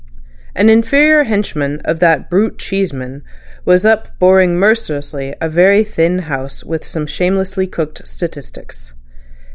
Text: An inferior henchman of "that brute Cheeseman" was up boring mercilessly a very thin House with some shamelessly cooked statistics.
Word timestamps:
An 0.55 0.71
inferior 0.71 1.25
henchman 1.25 1.79
of 1.85 1.99
"that 1.99 2.27
brute 2.27 2.57
Cheeseman" 2.57 3.21
was 3.65 3.85
up 3.85 4.17
boring 4.17 4.57
mercilessly 4.57 5.35
a 5.39 5.47
very 5.47 5.83
thin 5.83 6.17
House 6.25 6.63
with 6.63 6.83
some 6.83 7.05
shamelessly 7.05 7.67
cooked 7.67 8.07
statistics. 8.07 8.93